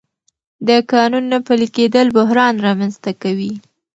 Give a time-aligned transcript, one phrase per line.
[0.67, 3.53] د قانون نه پلي کېدل بحران رامنځته کوي